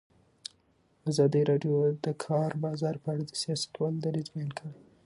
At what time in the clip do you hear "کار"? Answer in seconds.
2.25-2.51